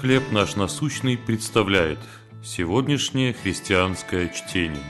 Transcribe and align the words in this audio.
«Хлеб 0.00 0.32
наш 0.32 0.56
насущный» 0.56 1.16
представляет 1.16 1.98
сегодняшнее 2.44 3.32
христианское 3.32 4.28
чтение. 4.28 4.82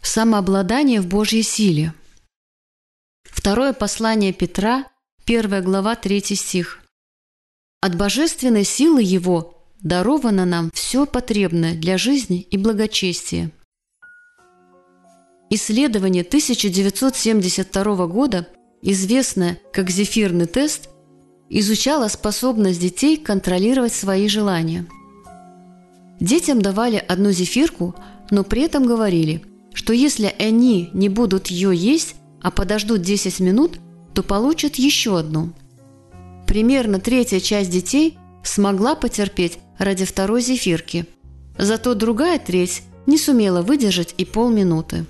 Самообладание 0.00 1.00
в 1.00 1.06
Божьей 1.06 1.42
силе. 1.42 1.92
Второе 3.22 3.72
послание 3.74 4.32
Петра, 4.32 4.86
первая 5.24 5.62
глава, 5.62 5.94
третий 5.94 6.34
стих. 6.34 6.80
«От 7.80 7.96
божественной 7.96 8.64
силы 8.64 9.02
Его 9.02 9.62
даровано 9.80 10.46
нам 10.46 10.70
все 10.72 11.06
потребное 11.06 11.74
для 11.74 11.98
жизни 11.98 12.40
и 12.40 12.56
благочестия». 12.56 13.52
Исследование 15.50 16.24
1972 16.24 18.06
года, 18.06 18.48
известное 18.82 19.60
как 19.72 19.90
«Зефирный 19.90 20.46
тест», 20.46 20.88
изучало 21.50 22.08
способность 22.08 22.80
детей 22.80 23.16
контролировать 23.16 23.92
свои 23.92 24.28
желания. 24.28 24.86
Детям 26.20 26.60
давали 26.60 26.96
одну 26.96 27.30
зефирку, 27.30 27.94
но 28.30 28.44
при 28.44 28.62
этом 28.62 28.84
говорили, 28.86 29.42
что 29.72 29.92
если 29.92 30.34
они 30.38 30.90
не 30.92 31.08
будут 31.08 31.48
ее 31.48 31.74
есть, 31.74 32.16
а 32.42 32.50
подождут 32.50 33.02
10 33.02 33.40
минут, 33.40 33.78
то 34.14 34.22
получат 34.22 34.76
еще 34.76 35.18
одну. 35.18 35.52
Примерно 36.46 36.98
третья 36.98 37.40
часть 37.40 37.70
детей 37.70 38.18
смогла 38.42 38.94
потерпеть 38.94 39.58
ради 39.78 40.04
второй 40.04 40.40
зефирки, 40.40 41.06
зато 41.56 41.94
другая 41.94 42.38
треть 42.38 42.82
не 43.06 43.18
сумела 43.18 43.62
выдержать 43.62 44.14
и 44.18 44.24
полминуты. 44.24 45.06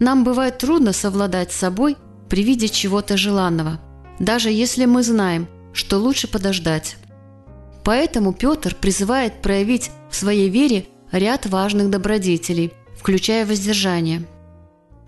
Нам 0.00 0.24
бывает 0.24 0.58
трудно 0.58 0.92
совладать 0.92 1.52
с 1.52 1.56
собой 1.56 1.96
при 2.28 2.42
виде 2.42 2.68
чего-то 2.68 3.16
желанного, 3.16 3.80
даже 4.18 4.50
если 4.50 4.84
мы 4.84 5.02
знаем, 5.02 5.48
что 5.72 5.98
лучше 5.98 6.28
подождать. 6.28 6.96
Поэтому 7.82 8.32
Петр 8.32 8.74
призывает 8.74 9.42
проявить 9.42 9.90
в 10.10 10.16
своей 10.16 10.48
вере 10.48 10.86
ряд 11.12 11.46
важных 11.46 11.90
добродетелей, 11.90 12.72
включая 12.96 13.44
воздержание. 13.44 14.24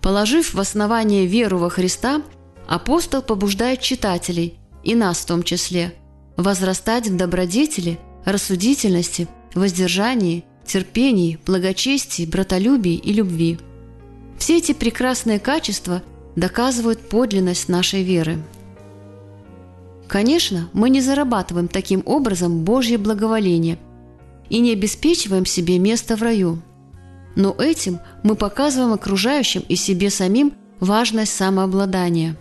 Положив 0.01 0.53
в 0.53 0.59
основание 0.59 1.25
веру 1.25 1.57
во 1.57 1.69
Христа, 1.69 2.21
апостол 2.67 3.21
побуждает 3.21 3.81
читателей, 3.81 4.59
и 4.83 4.95
нас 4.95 5.19
в 5.19 5.25
том 5.25 5.43
числе, 5.43 5.93
возрастать 6.35 7.07
в 7.07 7.15
добродетели, 7.15 7.99
рассудительности, 8.25 9.27
воздержании, 9.55 10.45
терпении, 10.65 11.39
благочестии, 11.45 12.25
братолюбии 12.25 12.95
и 12.95 13.13
любви– 13.13 13.57
все 14.37 14.57
эти 14.57 14.73
прекрасные 14.73 15.39
качества 15.39 16.03
доказывают 16.35 17.09
подлинность 17.09 17.69
нашей 17.69 18.03
веры. 18.03 18.37
Конечно, 20.07 20.69
мы 20.73 20.89
не 20.89 21.01
зарабатываем 21.01 21.67
таким 21.67 22.01
образом 22.05 22.63
Божье 22.63 22.97
благоволение 22.97 23.77
и 24.49 24.59
не 24.59 24.71
обеспечиваем 24.71 25.45
себе 25.45 25.79
место 25.79 26.15
в 26.15 26.21
раю. 26.21 26.61
Но 27.35 27.53
этим 27.59 27.99
мы 28.23 28.35
показываем 28.35 28.93
окружающим 28.93 29.63
и 29.67 29.75
себе 29.75 30.09
самим 30.09 30.53
важность 30.79 31.35
самообладания. 31.35 32.37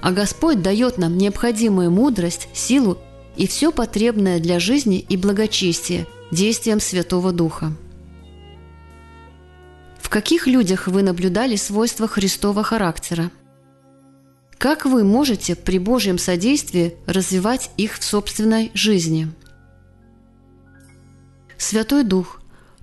А 0.00 0.10
Господь 0.10 0.62
дает 0.62 0.98
нам 0.98 1.18
необходимую 1.18 1.90
мудрость, 1.90 2.48
силу 2.54 2.98
и 3.36 3.46
все 3.46 3.72
потребное 3.72 4.40
для 4.40 4.58
жизни 4.58 4.98
и 4.98 5.16
благочестия 5.16 6.06
действием 6.30 6.80
Святого 6.80 7.32
Духа. 7.32 7.72
В 9.98 10.08
каких 10.08 10.46
людях 10.46 10.86
вы 10.86 11.02
наблюдали 11.02 11.56
свойства 11.56 12.08
Христова 12.08 12.62
характера? 12.62 13.30
Как 14.58 14.86
вы 14.86 15.04
можете 15.04 15.54
при 15.54 15.78
Божьем 15.78 16.18
содействии 16.18 16.96
развивать 17.06 17.70
их 17.76 17.98
в 17.98 18.04
собственной 18.04 18.70
жизни? 18.72 19.28
Святой 21.58 22.04
Дух, 22.04 22.40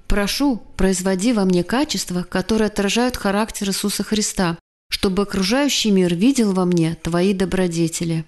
прошу, 0.08 0.58
производи 0.78 1.34
во 1.34 1.46
мне 1.46 1.64
качества, 1.64 2.24
которые 2.24 2.68
отражают 2.68 3.18
характер 3.18 3.70
Иисуса 3.70 4.04
Христа, 4.04 4.58
чтобы 4.90 5.24
окружающий 5.24 5.90
мир 5.90 6.14
видел 6.14 6.54
во 6.54 6.66
мне 6.66 6.96
Твои 7.02 7.34
добродетели. 7.34 8.24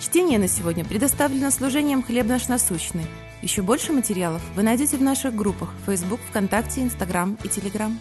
Чтение 0.00 0.38
на 0.38 0.48
сегодня 0.48 0.84
предоставлено 0.84 1.50
служением 1.50 2.02
«Хлеб 2.02 2.26
наш 2.26 2.48
насущный». 2.48 3.06
Еще 3.42 3.60
больше 3.60 3.92
материалов 3.92 4.42
вы 4.54 4.62
найдете 4.62 4.96
в 4.96 5.02
наших 5.02 5.34
группах 5.34 5.70
Facebook, 5.86 6.20
ВКонтакте, 6.30 6.82
Инстаграм 6.82 7.36
и 7.44 7.48
Телеграм. 7.48 7.98